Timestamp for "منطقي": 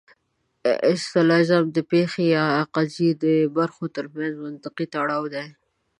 4.45-4.85